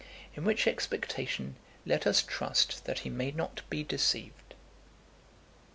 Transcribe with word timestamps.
In 0.35 0.45
which 0.45 0.65
expectation 0.65 1.57
let 1.85 2.07
us 2.07 2.23
trust 2.23 2.85
that 2.85 3.01
he 3.05 3.09
may 3.11 3.29
not 3.29 3.61
be 3.69 3.83
deceived. 3.83 4.55